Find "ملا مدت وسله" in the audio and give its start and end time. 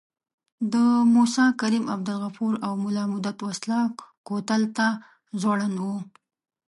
2.83-3.79